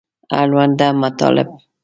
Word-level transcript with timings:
اړونده 0.39 0.87
مطالب 1.01 1.49